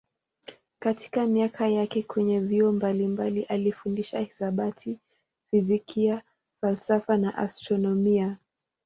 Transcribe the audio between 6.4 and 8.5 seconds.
falsafa na astronomia.